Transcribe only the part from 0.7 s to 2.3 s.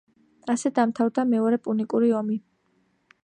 დამთავრდა მეორე პუნიკური